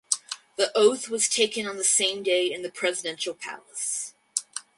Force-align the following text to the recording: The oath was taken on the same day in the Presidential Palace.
The 0.55 0.71
oath 0.75 1.09
was 1.09 1.29
taken 1.29 1.67
on 1.67 1.77
the 1.77 1.83
same 1.83 2.23
day 2.23 2.51
in 2.51 2.63
the 2.63 2.71
Presidential 2.71 3.35
Palace. 3.35 4.15